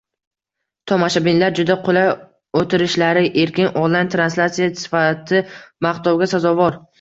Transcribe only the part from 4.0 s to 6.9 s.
translyatsiya sifati maqtovga sazovor